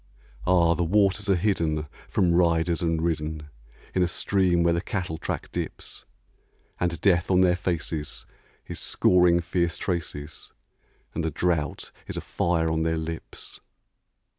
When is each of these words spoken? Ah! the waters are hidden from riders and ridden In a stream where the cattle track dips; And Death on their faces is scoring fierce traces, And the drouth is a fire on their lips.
Ah! 0.47 0.73
the 0.73 0.83
waters 0.83 1.29
are 1.29 1.35
hidden 1.35 1.85
from 2.09 2.33
riders 2.33 2.81
and 2.81 3.03
ridden 3.03 3.49
In 3.93 4.01
a 4.01 4.07
stream 4.07 4.63
where 4.63 4.73
the 4.73 4.81
cattle 4.81 5.19
track 5.19 5.51
dips; 5.51 6.05
And 6.79 6.99
Death 7.01 7.29
on 7.29 7.41
their 7.41 7.55
faces 7.55 8.25
is 8.65 8.79
scoring 8.79 9.41
fierce 9.41 9.77
traces, 9.77 10.51
And 11.13 11.23
the 11.23 11.29
drouth 11.29 11.91
is 12.07 12.17
a 12.17 12.21
fire 12.21 12.71
on 12.71 12.81
their 12.81 12.97
lips. 12.97 13.59